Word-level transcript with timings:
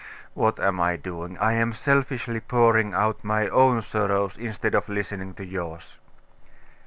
What 0.33 0.59
am 0.59 0.79
I 0.79 0.95
doing? 0.95 1.37
I 1.37 1.53
am 1.53 1.73
selfishly 1.73 2.39
pouring 2.39 2.91
out 2.95 3.23
my 3.23 3.47
own 3.49 3.83
sorrows, 3.83 4.35
instead 4.35 4.73
of 4.73 4.89
listening 4.89 5.35
to 5.35 5.45
yours. 5.45 5.95